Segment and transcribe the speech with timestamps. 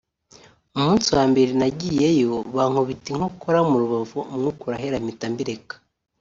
[0.77, 5.75] umunsi wa mbere nayigiyemo bankubita inkokora mu rubavu umwuka urahera mpita mbireka